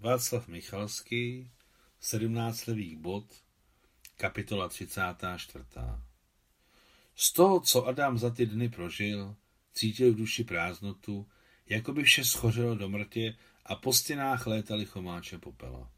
Václav 0.00 0.48
Michalský, 0.48 1.50
17 2.00 2.66
levých 2.66 2.96
bod, 2.96 3.24
kapitola 4.16 4.68
34. 4.68 5.64
Z 7.16 7.32
toho, 7.32 7.60
co 7.60 7.86
Adam 7.86 8.18
za 8.18 8.30
ty 8.30 8.46
dny 8.46 8.68
prožil, 8.68 9.36
cítil 9.72 10.12
v 10.12 10.16
duši 10.16 10.44
prázdnotu, 10.44 11.28
jako 11.68 11.92
by 11.92 12.02
vše 12.02 12.24
schořelo 12.24 12.74
do 12.74 12.88
mrtě 12.88 13.36
a 13.66 13.74
po 13.74 13.92
stěnách 13.92 14.46
létaly 14.46 14.84
chomáče 14.84 15.38
popela. 15.38 15.90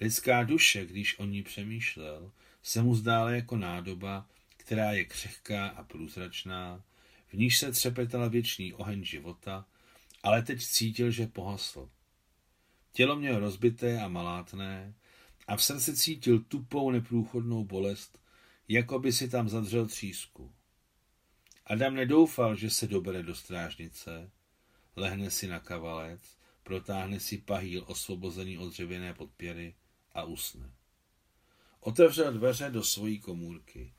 Lidská 0.00 0.44
duše, 0.44 0.86
když 0.86 1.18
o 1.18 1.24
ní 1.24 1.42
přemýšlel, 1.42 2.32
se 2.62 2.82
mu 2.82 2.94
zdála 2.94 3.30
jako 3.30 3.56
nádoba, 3.56 4.28
která 4.56 4.92
je 4.92 5.04
křehká 5.04 5.68
a 5.68 5.82
průzračná, 5.84 6.84
v 7.26 7.34
níž 7.34 7.58
se 7.58 7.72
třepetala 7.72 8.28
věčný 8.28 8.74
oheň 8.74 9.04
života, 9.04 9.66
ale 10.22 10.42
teď 10.42 10.64
cítil, 10.64 11.10
že 11.10 11.26
pohasl. 11.26 11.90
Tělo 12.96 13.16
měl 13.16 13.38
rozbité 13.38 14.00
a 14.00 14.08
malátné 14.08 14.94
a 15.46 15.56
v 15.56 15.64
srdci 15.64 15.96
cítil 15.96 16.38
tupou 16.38 16.90
neprůchodnou 16.90 17.64
bolest, 17.64 18.18
jako 18.68 18.98
by 18.98 19.12
si 19.12 19.28
tam 19.28 19.48
zadřel 19.48 19.86
třísku. 19.86 20.52
Adam 21.66 21.94
nedoufal, 21.94 22.56
že 22.56 22.70
se 22.70 22.86
dobere 22.86 23.22
do 23.22 23.34
strážnice, 23.34 24.30
lehne 24.96 25.30
si 25.30 25.48
na 25.48 25.60
kavalec, 25.60 26.38
protáhne 26.62 27.20
si 27.20 27.38
pahýl 27.38 27.84
osvobozený 27.86 28.58
od 28.58 28.68
dřevěné 28.68 29.14
podpěry 29.14 29.74
a 30.12 30.22
usne. 30.22 30.70
Otevřel 31.80 32.32
dveře 32.32 32.70
do 32.70 32.84
svojí 32.84 33.18
komůrky. 33.18 33.92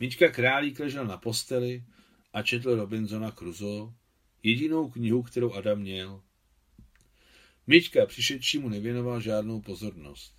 Mička 0.00 0.28
Králík 0.28 0.78
ležel 0.78 1.06
na 1.06 1.16
posteli 1.16 1.84
a 2.32 2.42
četl 2.42 2.76
Robinsona 2.76 3.30
Crusoe, 3.30 3.92
jedinou 4.42 4.90
knihu, 4.90 5.22
kterou 5.22 5.52
Adam 5.52 5.78
měl. 5.78 6.22
Mička 7.70 8.06
přišedčímu 8.06 8.68
nevěnoval 8.68 9.20
žádnou 9.20 9.60
pozornost. 9.60 10.34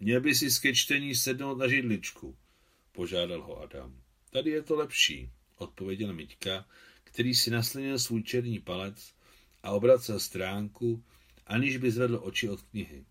Měl 0.00 0.20
by 0.20 0.34
si 0.34 0.60
ke 0.60 0.74
čtení 0.74 1.14
sednout 1.14 1.58
na 1.58 1.68
židličku, 1.68 2.36
požádal 2.92 3.42
ho 3.42 3.62
Adam. 3.62 4.00
Tady 4.30 4.50
je 4.50 4.62
to 4.62 4.76
lepší, 4.76 5.30
odpověděl 5.56 6.12
Miťka, 6.12 6.68
který 7.04 7.34
si 7.34 7.50
naslinil 7.50 7.98
svůj 7.98 8.22
černý 8.22 8.58
palec 8.58 9.14
a 9.62 9.70
obracel 9.70 10.20
stránku, 10.20 11.04
aniž 11.46 11.76
by 11.76 11.90
zvedl 11.90 12.20
oči 12.22 12.48
od 12.48 12.62
knihy. 12.62 13.04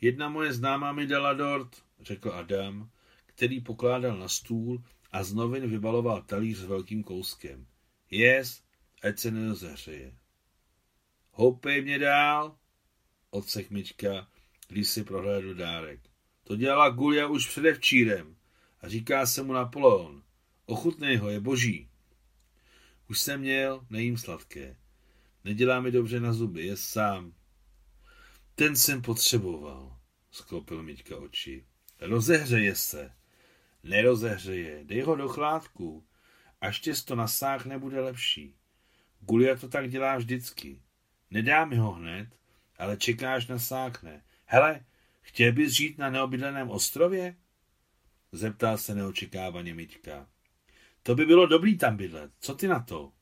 Jedna 0.00 0.28
moje 0.28 0.52
známá 0.52 0.92
mi 0.92 1.06
dala 1.06 1.34
dort, 1.34 1.82
řekl 2.00 2.32
Adam, 2.32 2.90
který 3.26 3.60
pokládal 3.60 4.18
na 4.18 4.28
stůl 4.28 4.84
a 5.12 5.24
z 5.24 5.34
novin 5.34 5.70
vybaloval 5.70 6.22
talíř 6.22 6.58
s 6.58 6.64
velkým 6.64 7.02
kouskem. 7.02 7.66
Yes, 8.10 8.62
ať 9.02 9.18
se 9.18 9.30
nezahřeje. 9.30 10.19
Houpej 11.40 11.82
mě 11.82 11.98
dál, 11.98 12.56
odsek 13.30 13.70
Mička, 13.70 14.28
když 14.68 14.88
si 14.88 15.04
prohlédl 15.04 15.54
dárek. 15.54 16.00
To 16.44 16.56
dělala 16.56 16.88
Gulia 16.88 17.26
už 17.26 17.48
předevčírem 17.48 18.36
a 18.80 18.88
říká 18.88 19.26
se 19.26 19.42
mu 19.42 19.52
Napoleon. 19.52 20.22
Ochutnej 20.66 21.16
ho, 21.16 21.28
je 21.28 21.40
boží. 21.40 21.88
Už 23.10 23.20
jsem 23.20 23.40
měl, 23.40 23.86
nejím 23.90 24.18
sladké. 24.18 24.76
Nedělá 25.44 25.80
mi 25.80 25.90
dobře 25.90 26.20
na 26.20 26.32
zuby, 26.32 26.66
je 26.66 26.76
sám. 26.76 27.34
Ten 28.54 28.76
jsem 28.76 29.02
potřeboval, 29.02 29.98
sklopil 30.30 30.82
Miťka 30.82 31.16
oči. 31.16 31.66
Rozehřeje 32.00 32.74
se. 32.74 33.12
Nerozehřeje, 33.82 34.84
dej 34.84 35.00
ho 35.00 35.16
do 35.16 35.28
chládku. 35.28 36.06
Až 36.60 36.80
těsto 36.80 37.14
nasák 37.14 37.66
nebude 37.66 38.00
lepší. 38.00 38.54
Gulia 39.20 39.56
to 39.56 39.68
tak 39.68 39.90
dělá 39.90 40.16
vždycky. 40.16 40.82
Nedá 41.30 41.64
mi 41.64 41.76
ho 41.76 41.92
hned, 41.92 42.28
ale 42.78 42.96
čekáš 42.96 43.46
nasákne. 43.46 44.22
Hele, 44.44 44.84
chtěl 45.20 45.52
bys 45.52 45.72
žít 45.72 45.98
na 45.98 46.10
neobydleném 46.10 46.70
ostrově? 46.70 47.36
Zeptal 48.32 48.78
se 48.78 48.94
neočekávaně 48.94 49.74
Miťka. 49.74 50.26
To 51.02 51.14
by 51.14 51.26
bylo 51.26 51.46
dobrý 51.46 51.78
tam 51.78 51.96
bydlet. 51.96 52.32
Co 52.40 52.54
ty 52.54 52.68
na 52.68 52.80
to? 52.80 53.12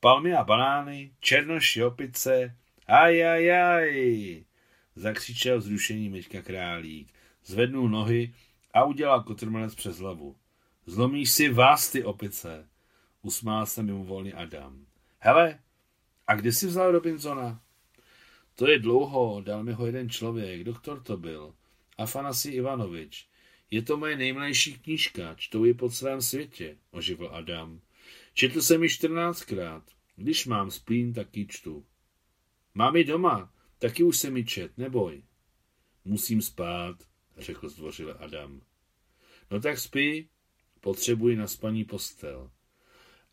Palmy 0.00 0.34
a 0.34 0.44
banány, 0.44 1.14
černoši 1.20 1.82
opice, 1.82 2.56
aj, 2.86 3.26
aj, 3.26 3.52
aj, 3.52 4.44
zakřičel 4.94 5.58
vzrušení 5.58 6.08
Miťka 6.08 6.42
Králík. 6.42 7.12
Zvednul 7.44 7.88
nohy 7.88 8.34
a 8.74 8.84
udělal 8.84 9.22
kotrmelec 9.22 9.74
přes 9.74 9.98
hlavu. 9.98 10.36
Zlomíš 10.86 11.30
si 11.32 11.48
vás, 11.48 11.90
ty 11.90 12.04
opice, 12.04 12.68
usmál 13.22 13.66
se 13.66 13.82
mimovolně 13.82 14.32
Adam. 14.32 14.86
Hele, 15.18 15.58
a 16.26 16.34
kde 16.34 16.52
jsi 16.52 16.66
vzal 16.66 16.92
Robinsona? 16.92 17.60
To 18.54 18.70
je 18.70 18.78
dlouho, 18.78 19.40
dal 19.44 19.64
mi 19.64 19.72
ho 19.72 19.86
jeden 19.86 20.10
člověk, 20.10 20.64
doktor 20.64 21.02
to 21.02 21.16
byl. 21.16 21.54
Afanasi 21.98 22.50
Ivanovič. 22.50 23.28
Je 23.70 23.82
to 23.82 23.96
moje 23.96 24.16
nejmlejší 24.16 24.78
knížka, 24.78 25.34
čtou 25.34 25.64
ji 25.64 25.74
po 25.74 25.90
celém 25.90 26.22
světě, 26.22 26.76
oživil 26.90 27.30
Adam. 27.32 27.80
Četl 28.34 28.62
jsem 28.62 28.82
ji 28.82 28.88
čtrnáctkrát. 28.88 29.82
Když 30.16 30.46
mám 30.46 30.70
splín, 30.70 31.12
tak 31.12 31.36
ji 31.36 31.46
čtu. 31.46 31.84
Mám 32.74 32.96
ji 32.96 33.04
doma, 33.04 33.52
taky 33.78 34.02
už 34.02 34.18
jsem 34.18 34.36
ji 34.36 34.44
čet, 34.44 34.78
neboj. 34.78 35.22
Musím 36.04 36.42
spát, 36.42 36.96
řekl 37.38 37.68
zdvořile 37.68 38.14
Adam. 38.14 38.60
No 39.50 39.60
tak 39.60 39.78
spí, 39.78 40.28
potřebuji 40.80 41.36
na 41.36 41.46
spaní 41.46 41.84
postel. 41.84 42.50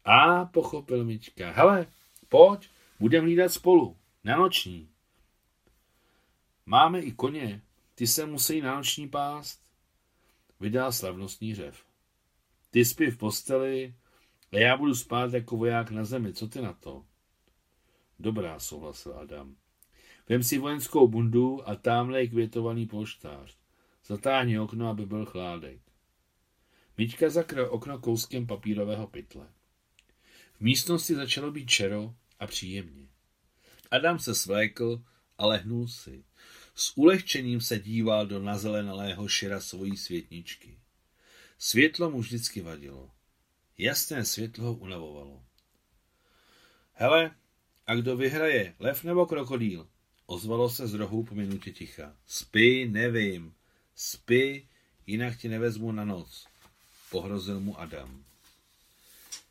A 0.05 0.45
pochopil 0.45 1.05
Mička. 1.05 1.51
Hele, 1.51 1.87
pojď, 2.29 2.69
budeme 2.99 3.25
hlídat 3.25 3.49
spolu, 3.49 3.97
na 4.23 4.37
noční. 4.37 4.89
Máme 6.65 6.99
i 6.99 7.11
koně, 7.11 7.61
ty 7.95 8.07
se 8.07 8.25
musí 8.25 8.61
na 8.61 8.75
noční 8.75 9.07
pást. 9.07 9.61
Vydal 10.59 10.91
slavnostní 10.91 11.55
řev. 11.55 11.85
Ty 12.71 12.85
spí 12.85 13.05
v 13.05 13.17
posteli 13.17 13.95
a 14.51 14.57
já 14.57 14.77
budu 14.77 14.95
spát 14.95 15.33
jako 15.33 15.57
voják 15.57 15.91
na 15.91 16.05
zemi. 16.05 16.33
Co 16.33 16.47
ty 16.47 16.61
na 16.61 16.73
to? 16.73 17.05
Dobrá, 18.19 18.59
souhlasil 18.59 19.13
Adam. 19.13 19.55
Vem 20.29 20.43
si 20.43 20.57
vojenskou 20.57 21.07
bundu 21.07 21.69
a 21.69 21.75
tamhle 21.75 22.21
je 22.21 22.27
květovaný 22.27 22.85
polštář. 22.85 23.57
Zatáhni 24.05 24.59
okno, 24.59 24.89
aby 24.89 25.05
byl 25.05 25.25
chládek. 25.25 25.81
Miťka 26.97 27.29
zakryl 27.29 27.67
okno 27.71 27.99
kouskem 27.99 28.47
papírového 28.47 29.07
pytle. 29.07 29.47
V 30.53 30.61
místnosti 30.61 31.15
začalo 31.15 31.51
být 31.51 31.69
čero 31.69 32.15
a 32.39 32.47
příjemně. 32.47 33.07
Adam 33.91 34.19
se 34.19 34.35
svlékl 34.35 35.03
a 35.37 35.45
lehnul 35.45 35.87
si. 35.87 36.23
S 36.75 36.97
ulehčením 36.97 37.61
se 37.61 37.79
díval 37.79 38.27
do 38.27 38.39
nazelenalého 38.39 39.27
šira 39.27 39.59
svojí 39.59 39.97
světničky. 39.97 40.79
Světlo 41.57 42.11
mu 42.11 42.19
vždycky 42.19 42.61
vadilo. 42.61 43.11
Jasné 43.77 44.25
světlo 44.25 44.65
ho 44.65 44.73
unavovalo. 44.73 45.43
Hele, 46.93 47.35
a 47.87 47.95
kdo 47.95 48.17
vyhraje, 48.17 48.75
lev 48.79 49.03
nebo 49.03 49.25
krokodýl? 49.25 49.87
Ozvalo 50.25 50.69
se 50.69 50.87
z 50.87 50.93
rohu 50.93 51.23
po 51.23 51.35
minutě 51.35 51.71
ticha. 51.71 52.15
Spí, 52.25 52.85
nevím. 52.85 53.53
Spí, 53.95 54.69
jinak 55.07 55.37
ti 55.37 55.49
nevezmu 55.49 55.91
na 55.91 56.05
noc. 56.05 56.47
Pohrozil 57.11 57.59
mu 57.59 57.79
Adam. 57.79 58.28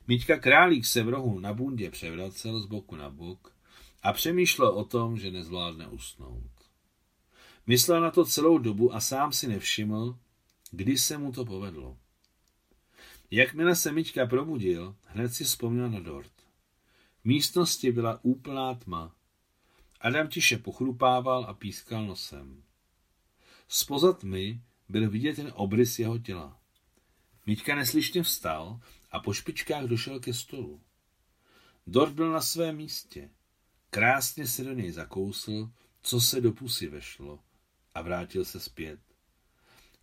Miťka 0.09 0.39
Králík 0.39 0.87
se 0.87 1.03
v 1.03 1.09
rohu 1.09 1.39
na 1.39 1.53
bundě 1.53 1.91
převracel 1.91 2.61
z 2.61 2.67
boku 2.67 2.97
na 2.97 3.11
bok 3.11 3.57
a 4.03 4.13
přemýšlel 4.13 4.69
o 4.69 4.85
tom, 4.85 5.19
že 5.19 5.31
nezvládne 5.31 5.89
usnout. 5.89 6.51
Myslel 7.67 8.01
na 8.01 8.11
to 8.11 8.25
celou 8.25 8.59
dobu 8.59 8.95
a 8.95 9.01
sám 9.01 9.33
si 9.33 9.49
nevšiml, 9.49 10.19
kdy 10.71 10.99
se 10.99 11.19
mu 11.19 11.33
to 11.33 11.45
povedlo. 11.45 11.97
Jakmile 13.31 13.77
se 13.77 13.93
Miťka 13.93 14.27
probudil, 14.27 14.97
hned 15.05 15.35
si 15.35 15.45
vzpomněl 15.45 15.91
na 15.91 16.01
dort. 16.01 16.33
V 17.23 17.25
místnosti 17.25 17.93
byla 17.93 18.21
úplná 18.23 18.75
tma. 18.75 19.15
Adam 20.01 20.29
tiše 20.29 20.59
pochrupával 20.59 21.45
a 21.45 21.55
pískal 21.55 22.07
nosem. 22.07 22.63
Spoza 23.69 24.13
tmy 24.13 24.61
byl 24.89 25.11
vidět 25.11 25.37
ten 25.37 25.53
obrys 25.55 25.99
jeho 25.99 26.19
těla. 26.19 26.59
Miťka 27.47 27.75
neslyšně 27.75 28.23
vstal 28.23 28.81
a 29.11 29.21
po 29.21 29.33
špičkách 29.33 29.85
došel 29.85 30.21
ke 30.21 30.35
stolu. 30.35 30.81
Dort 31.87 32.13
byl 32.13 32.33
na 32.33 32.41
svém 32.41 32.77
místě. 32.77 33.31
Krásně 33.91 34.47
se 34.47 34.65
do 34.65 34.73
něj 34.73 34.93
zakousl, 34.93 35.71
co 36.03 36.21
se 36.21 36.41
do 36.41 36.53
pusy 36.53 36.89
vešlo 36.89 37.39
a 37.95 38.03
vrátil 38.03 38.45
se 38.45 38.61
zpět. 38.61 39.01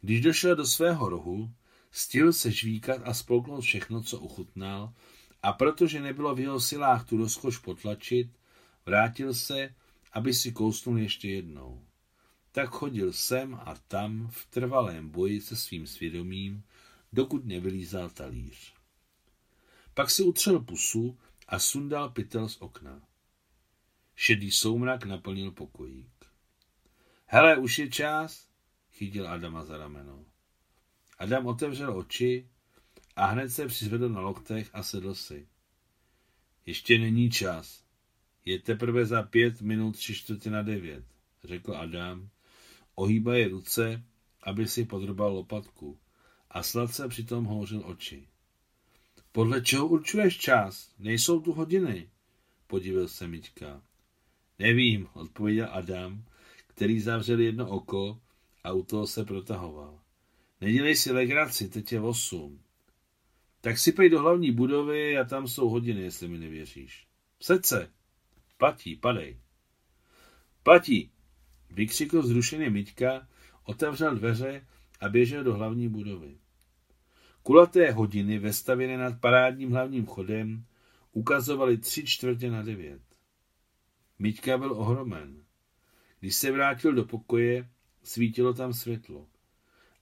Když 0.02 0.22
došel 0.22 0.56
do 0.56 0.66
svého 0.66 1.10
rohu, 1.10 1.52
stihl 1.92 2.34
se 2.34 2.52
žvíkat 2.52 3.02
a 3.04 3.14
spolknout 3.14 3.64
všechno, 3.64 4.04
co 4.04 4.20
uchutnal, 4.20 4.94
a 5.44 5.54
protože 5.54 6.02
nebylo 6.02 6.36
v 6.36 6.40
jeho 6.40 6.60
silách 6.60 7.10
tu 7.10 7.18
rozkoš 7.18 7.58
potlačit, 7.58 8.30
vrátil 8.86 9.34
se, 9.34 9.76
aby 10.14 10.34
si 10.34 10.52
kousnul 10.52 11.00
ještě 11.00 11.30
jednou. 11.30 11.86
Tak 12.52 12.70
chodil 12.70 13.14
sem 13.14 13.56
a 13.56 13.76
tam 13.88 14.28
v 14.32 14.46
trvalém 14.46 15.10
boji 15.10 15.42
se 15.42 15.56
svým 15.56 15.88
svědomím, 15.88 16.64
dokud 17.14 17.46
nevylízal 17.46 18.10
talíř. 18.10 18.75
Pak 19.96 20.12
si 20.12 20.24
utřel 20.24 20.60
pusu 20.60 21.18
a 21.48 21.60
sundal 21.60 22.10
pytel 22.10 22.50
z 22.50 22.58
okna. 22.62 23.02
Šedý 24.16 24.52
soumrak 24.52 25.06
naplnil 25.06 25.52
pokojík. 25.52 26.26
Hele, 27.26 27.58
už 27.58 27.80
je 27.80 27.90
čas, 27.90 28.48
chytil 28.92 29.28
Adama 29.28 29.66
za 29.66 29.78
rameno. 29.78 30.26
Adam 31.18 31.48
otevřel 31.48 31.98
oči 31.98 32.50
a 33.16 33.26
hned 33.26 33.50
se 33.50 33.68
přizvedl 33.68 34.10
na 34.10 34.22
loktech 34.22 34.70
a 34.74 34.84
sedl 34.84 35.16
si. 35.16 35.48
Ještě 36.66 37.00
není 37.00 37.30
čas. 37.30 37.84
Je 38.46 38.60
teprve 38.60 39.06
za 39.06 39.24
pět 39.24 39.62
minut 39.62 39.92
tři 39.92 40.16
čtvrtě 40.16 40.50
na 40.50 40.62
devět, 40.62 41.06
řekl 41.44 41.78
Adam. 41.78 42.30
Ohýbaje 42.96 43.48
ruce, 43.48 44.04
aby 44.44 44.68
si 44.68 44.86
podrbal 44.86 45.34
lopatku 45.34 46.00
a 46.50 46.64
sladce 46.64 47.08
přitom 47.08 47.46
houřil 47.46 47.82
oči. 47.86 48.28
Podle 49.36 49.62
čeho 49.62 49.88
určuješ 49.88 50.38
čas? 50.38 50.96
Nejsou 51.00 51.42
tu 51.42 51.54
hodiny, 51.54 52.10
podívil 52.68 53.08
se 53.08 53.28
Miťka. 53.28 53.82
Nevím, 54.60 55.08
odpověděl 55.14 55.68
Adam, 55.72 56.24
který 56.68 57.00
zavřel 57.00 57.40
jedno 57.40 57.70
oko 57.70 58.22
a 58.64 58.72
u 58.72 58.84
toho 58.84 59.08
se 59.08 59.26
protahoval. 59.26 60.00
Nedělej 60.62 60.96
si 60.96 61.12
legraci, 61.12 61.70
teď 61.70 61.92
je 61.92 62.02
osm. 62.02 62.62
Tak 63.62 63.78
si 63.78 63.92
pej 63.92 64.10
do 64.10 64.20
hlavní 64.20 64.52
budovy 64.52 65.18
a 65.18 65.24
tam 65.24 65.48
jsou 65.48 65.70
hodiny, 65.70 66.02
jestli 66.02 66.28
mi 66.28 66.38
nevěříš. 66.38 67.08
Se. 67.62 67.92
Platí, 68.58 68.96
padej. 68.96 69.40
Platí, 70.64 71.12
vykřikl 71.70 72.22
zrušený 72.22 72.70
Miťka, 72.70 73.28
otevřel 73.64 74.16
dveře 74.16 74.68
a 75.00 75.10
běžel 75.10 75.44
do 75.44 75.54
hlavní 75.54 75.90
budovy. 75.90 76.38
Kulaté 77.46 77.92
hodiny 77.92 78.40
vestavěné 78.40 78.98
nad 78.98 79.20
parádním 79.20 79.72
hlavním 79.72 80.06
chodem 80.06 80.66
ukazovaly 81.12 81.78
tři 81.78 82.06
čtvrtě 82.06 82.52
na 82.52 82.62
devět. 82.62 83.02
Miťka 84.20 84.58
byl 84.58 84.72
ohromen. 84.72 85.44
Když 86.20 86.36
se 86.36 86.52
vrátil 86.52 86.94
do 86.94 87.06
pokoje, 87.06 87.70
svítilo 88.04 88.54
tam 88.54 88.74
světlo. 88.74 89.28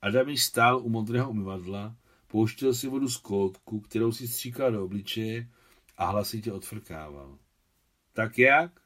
Adam 0.01 0.29
již 0.29 0.43
stál 0.43 0.79
u 0.79 0.89
modrého 0.89 1.29
umyvadla, 1.29 1.95
pouštěl 2.27 2.73
si 2.73 2.87
vodu 2.87 3.09
z 3.09 3.17
kódku, 3.17 3.79
kterou 3.79 4.11
si 4.11 4.27
stříkal 4.27 4.71
do 4.71 4.85
obličeje 4.85 5.49
a 5.97 6.05
hlasitě 6.05 6.51
odfrkával. 6.51 7.37
Tak 8.13 8.39
jak? 8.39 8.81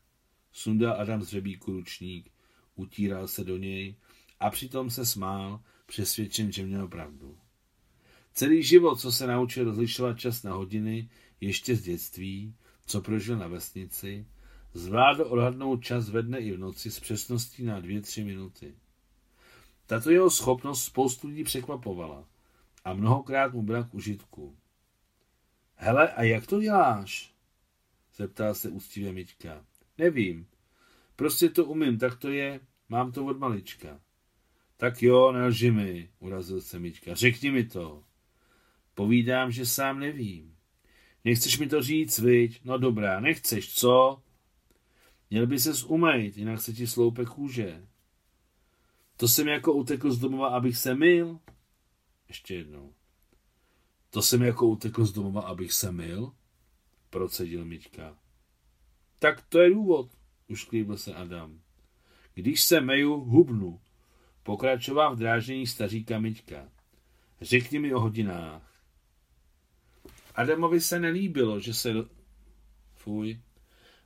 Sundal 0.52 1.02
Adam 1.02 1.22
z 1.22 1.28
řebíku 1.28 1.72
ručník, 1.72 2.32
utíral 2.76 3.28
se 3.28 3.44
do 3.44 3.58
něj 3.58 3.96
a 4.40 4.50
přitom 4.50 4.90
se 4.90 5.06
smál, 5.06 5.64
přesvědčen, 5.86 6.52
že 6.52 6.66
měl 6.66 6.88
pravdu. 6.88 7.38
Celý 8.38 8.64
život, 8.64 9.00
co 9.00 9.12
se 9.12 9.28
naučil 9.28 9.64
rozlišovat 9.64 10.20
čas 10.20 10.44
na 10.44 10.54
hodiny, 10.54 11.10
ještě 11.42 11.76
z 11.76 11.82
dětství, 11.82 12.56
co 12.86 13.02
prožil 13.02 13.38
na 13.38 13.48
vesnici, 13.48 14.26
zvládl 14.74 15.26
odhadnout 15.30 15.84
čas 15.84 16.10
ve 16.10 16.22
dne 16.22 16.40
i 16.40 16.52
v 16.52 16.60
noci 16.60 16.92
s 16.92 17.00
přesností 17.00 17.64
na 17.64 17.80
dvě, 17.80 18.02
tři 18.02 18.24
minuty. 18.24 18.76
Tato 19.86 20.12
jeho 20.12 20.30
schopnost 20.30 20.84
spoustu 20.84 21.28
lidí 21.28 21.44
překvapovala 21.44 22.28
a 22.86 22.94
mnohokrát 22.94 23.54
mu 23.54 23.62
byla 23.62 23.84
k 23.84 23.94
užitku. 23.94 24.56
Hele, 25.76 26.14
a 26.14 26.24
jak 26.24 26.48
to 26.48 26.62
děláš? 26.62 27.34
zeptal 28.16 28.56
se 28.56 28.70
úctivě 28.70 29.14
Miťka. 29.14 29.66
Nevím. 29.98 30.48
Prostě 31.16 31.50
to 31.50 31.66
umím, 31.66 31.98
tak 31.98 32.18
to 32.18 32.30
je, 32.30 32.60
mám 32.90 33.12
to 33.12 33.26
od 33.26 33.40
malička. 33.40 34.00
Tak 34.78 35.04
jo, 35.04 35.32
nelži 35.32 35.72
mi, 35.72 36.10
urazil 36.20 36.62
se 36.62 36.80
Miťka. 36.80 37.16
Řekni 37.16 37.52
mi 37.52 37.64
to. 37.64 38.07
Povídám, 38.98 39.52
že 39.52 39.66
sám 39.66 40.00
nevím. 40.00 40.56
Nechceš 41.26 41.60
mi 41.60 41.68
to 41.68 41.84
říct, 41.84 42.20
viď? 42.20 42.62
No 42.64 42.78
dobrá, 42.78 43.20
nechceš, 43.20 43.74
co? 43.74 44.24
Měl 45.30 45.48
by 45.48 45.60
ses 45.60 45.84
umejt, 45.84 46.38
jinak 46.38 46.62
se 46.62 46.74
ti 46.74 46.88
sloupe 46.88 47.26
kůže. 47.26 47.88
To 49.18 49.28
jsem 49.28 49.48
jako 49.48 49.74
utekl 49.74 50.12
z 50.12 50.20
domova, 50.20 50.48
abych 50.48 50.78
se 50.78 50.96
mil? 50.96 51.40
Ještě 52.28 52.56
jednou. 52.56 52.94
To 54.10 54.22
jsem 54.22 54.42
jako 54.42 54.68
utekl 54.68 55.06
z 55.06 55.12
domova, 55.12 55.42
abych 55.42 55.74
se 55.74 55.92
mil? 55.92 56.32
Procedil 57.10 57.66
Miťka. 57.66 58.18
Tak 59.20 59.42
to 59.50 59.60
je 59.60 59.70
důvod, 59.70 60.12
už 60.48 60.64
klíbil 60.64 60.98
se 60.98 61.14
Adam. 61.14 61.62
Když 62.34 62.64
se 62.64 62.82
meju, 62.82 63.14
hubnu. 63.16 63.82
Pokračoval 64.44 65.16
v 65.16 65.20
dráždění 65.20 65.68
staříka 65.68 66.20
Miťka. 66.20 66.70
Řekni 67.42 67.80
mi 67.80 67.94
o 67.94 68.00
hodinách. 68.00 68.77
Adamovi 70.38 70.82
se 70.82 71.00
nelíbilo, 71.00 71.60
že 71.60 71.74
se... 71.74 71.94
Fuj. 72.94 73.40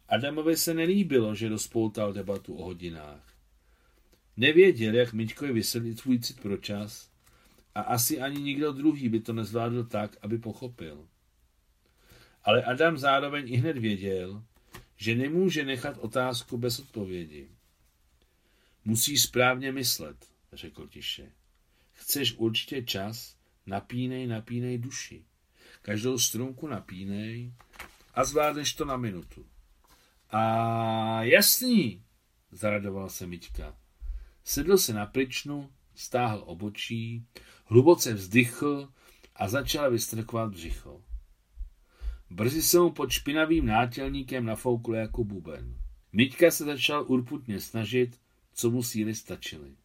Adamovi 0.07 0.57
se 0.57 0.73
nelíbilo, 0.73 1.35
že 1.35 1.49
rozpoutal 1.49 2.13
debatu 2.13 2.55
o 2.55 2.65
hodinách. 2.65 3.33
Nevěděl, 4.37 4.95
jak 4.95 5.13
Miťkovi 5.13 5.53
vysvětlit 5.53 5.99
svůj 5.99 6.19
cit 6.19 6.41
pro 6.41 6.57
čas 6.57 7.11
a 7.75 7.81
asi 7.81 8.21
ani 8.21 8.41
nikdo 8.41 8.71
druhý 8.71 9.09
by 9.09 9.19
to 9.19 9.33
nezvládl 9.33 9.83
tak, 9.83 10.17
aby 10.21 10.37
pochopil. 10.37 11.07
Ale 12.43 12.63
Adam 12.63 12.97
zároveň 12.97 13.53
i 13.53 13.55
hned 13.55 13.77
věděl, 13.77 14.43
že 14.97 15.15
nemůže 15.15 15.65
nechat 15.65 15.97
otázku 15.97 16.57
bez 16.57 16.79
odpovědi. 16.79 17.49
Musí 18.85 19.17
správně 19.17 19.71
myslet, 19.71 20.17
řekl 20.53 20.87
tiše. 20.87 21.31
Chceš 21.93 22.35
určitě 22.37 22.81
čas, 22.81 23.35
napínej, 23.65 24.27
napínej 24.27 24.77
duši. 24.77 25.25
Každou 25.81 26.19
strunku 26.19 26.67
napínej 26.67 27.53
a 28.13 28.23
zvládneš 28.23 28.73
to 28.73 28.85
na 28.85 28.97
minutu. 28.97 29.45
A 30.29 31.23
jasný, 31.23 32.03
zaradoval 32.51 33.09
se 33.09 33.27
Miťka. 33.27 33.77
Sedl 34.43 34.77
se 34.77 34.93
na 34.93 35.05
pličnu, 35.05 35.71
stáhl 35.95 36.43
obočí, 36.45 37.25
hluboce 37.65 38.13
vzdychl 38.13 38.89
a 39.35 39.47
začal 39.47 39.91
vystrkovat 39.91 40.51
břicho. 40.51 41.03
Brzy 42.29 42.61
se 42.61 42.79
mu 42.79 42.91
pod 42.91 43.11
špinavým 43.11 43.65
nátělníkem 43.65 44.45
nafouklo 44.45 44.95
jako 44.95 45.23
buben. 45.23 45.77
Miťka 46.13 46.51
se 46.51 46.65
začal 46.65 47.05
urputně 47.07 47.59
snažit, 47.59 48.19
co 48.53 48.69
mu 48.69 48.83
síly 48.83 49.15
stačily. 49.15 49.75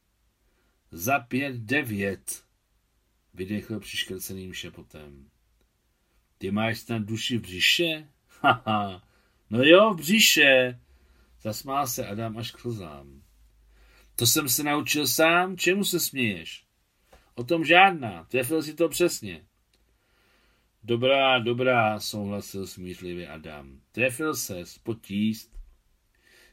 Za 0.90 1.18
pět 1.18 1.56
devět, 1.56 2.44
vydechl 3.34 3.80
přiškrceným 3.80 4.52
šepotem. 4.52 5.30
Ty 6.38 6.50
máš 6.50 6.78
snad 6.78 7.02
duši 7.02 7.38
v 7.38 7.42
břiše? 7.42 8.08
Haha, 8.40 9.02
no 9.50 9.62
jo, 9.62 9.94
v 9.94 9.96
břiše, 9.96 10.80
zasmál 11.42 11.86
se 11.86 12.06
Adam 12.06 12.38
až 12.38 12.50
k 12.50 12.58
slzám. 12.58 13.22
To 14.16 14.26
jsem 14.26 14.48
se 14.48 14.62
naučil 14.62 15.06
sám, 15.06 15.56
čemu 15.56 15.84
se 15.84 16.00
směješ? 16.00 16.64
O 17.34 17.44
tom 17.44 17.64
žádná, 17.64 18.24
trefil 18.24 18.62
si 18.62 18.74
to 18.74 18.88
přesně. 18.88 19.44
Dobrá, 20.84 21.38
dobrá, 21.38 22.00
souhlasil 22.00 22.66
smířlivě 22.66 23.28
Adam. 23.28 23.80
Trefil 23.92 24.34
se, 24.34 24.62
potíst. 24.82 25.56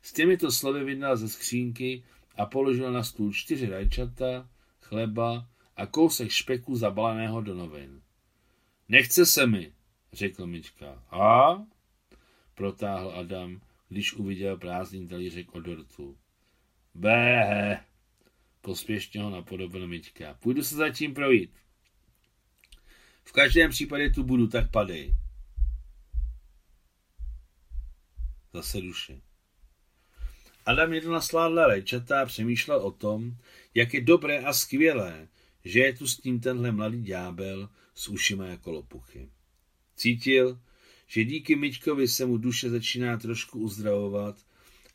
S 0.01 0.13
těmito 0.13 0.51
slovy 0.51 0.83
vydal 0.83 1.17
ze 1.17 1.29
skřínky 1.29 2.03
a 2.37 2.45
položil 2.45 2.91
na 2.91 3.03
stůl 3.03 3.33
čtyři 3.33 3.69
rajčata, 3.69 4.49
chleba 4.81 5.47
a 5.75 5.85
kousek 5.85 6.29
špeku 6.29 6.75
zabaleného 6.75 7.41
do 7.41 7.55
novin. 7.55 8.01
Nechce 8.89 9.25
se 9.25 9.47
mi, 9.47 9.73
řekl 10.13 10.47
Mička. 10.47 11.03
A? 11.11 11.63
Protáhl 12.55 13.11
Adam, 13.15 13.61
když 13.89 14.13
uviděl 14.13 14.57
prázdný 14.57 15.07
talířek 15.07 15.55
od 15.55 15.59
dortu. 15.59 16.17
Bé, 16.93 17.83
pospěšně 18.61 19.21
ho 19.21 19.29
napodobil 19.29 19.87
Mička. 19.87 20.33
Půjdu 20.33 20.63
se 20.63 20.75
zatím 20.75 21.13
projít. 21.13 21.51
V 23.23 23.31
každém 23.31 23.71
případě 23.71 24.09
tu 24.09 24.23
budu, 24.23 24.47
tak 24.47 24.71
padej. 24.71 25.15
Zase 28.53 28.81
duše. 28.81 29.21
Adam 30.65 30.93
jedl 30.93 31.11
na 31.11 31.21
sládla 31.21 31.67
rajčata 31.67 32.21
a 32.21 32.25
přemýšlel 32.25 32.79
o 32.79 32.91
tom, 32.91 33.37
jak 33.73 33.93
je 33.93 34.01
dobré 34.01 34.39
a 34.39 34.53
skvělé, 34.53 35.27
že 35.63 35.79
je 35.79 35.93
tu 35.93 36.07
s 36.07 36.23
ním 36.23 36.39
tenhle 36.39 36.71
mladý 36.71 37.03
ďábel 37.03 37.69
s 37.95 38.07
ušima 38.07 38.45
jako 38.45 38.71
lopuchy. 38.71 39.29
Cítil, 39.95 40.59
že 41.07 41.23
díky 41.23 41.55
Mičkovi 41.55 42.07
se 42.07 42.25
mu 42.25 42.37
duše 42.37 42.69
začíná 42.69 43.17
trošku 43.17 43.59
uzdravovat 43.59 44.45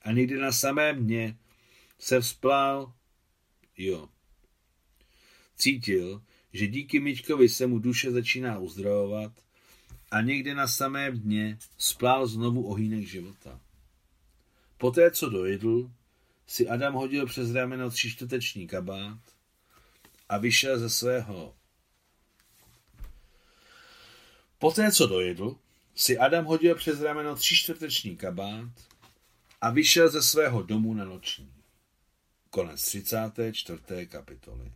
a 0.03 0.13
někdy 0.13 0.39
na 0.39 0.53
samém 0.53 1.07
dně 1.07 1.39
se 1.99 2.21
vzplál, 2.21 2.93
jo. 3.77 4.09
Cítil, 5.57 6.23
že 6.53 6.67
díky 6.67 7.01
Mičkovi 7.01 7.49
se 7.49 7.67
mu 7.67 7.79
duše 7.79 8.11
začíná 8.11 8.59
uzdravovat 8.59 9.33
a 10.11 10.21
někde 10.21 10.55
na 10.55 10.69
samém 10.69 11.19
dně 11.19 11.59
splál 11.79 12.27
znovu 12.27 12.67
ohýnek 12.67 13.07
života. 13.07 13.61
Poté, 14.79 15.11
co 15.11 15.29
dojedl, 15.29 15.91
si 16.47 16.69
Adam 16.69 16.95
hodil 16.95 17.27
přes 17.27 17.53
rameno 17.53 17.91
třičtvrteční 17.91 18.67
kabát 18.67 19.38
a 20.29 20.39
vyšel 20.39 20.79
ze 20.79 20.91
svého. 20.91 21.55
Poté, 24.59 24.93
co 24.93 25.07
dojedl, 25.07 25.57
si 25.95 26.19
Adam 26.19 26.45
hodil 26.45 26.75
přes 26.75 27.01
rameno 27.01 27.37
třičtvrteční 27.37 28.17
kabát 28.17 28.71
a 29.61 29.71
vyšel 29.71 30.09
ze 30.09 30.23
svého 30.23 30.63
domu 30.63 30.95
na 30.95 31.05
noční. 31.05 31.53
Konec 32.51 32.83
34. 32.83 34.07
kapitoly. 34.07 34.73